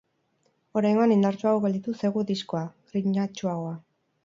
Oraingoan 0.79 1.13
indartsuago 1.15 1.61
gelditu 1.67 1.95
zaigu 2.03 2.25
diskoa, 2.33 2.65
grinatsuagoa. 2.95 3.79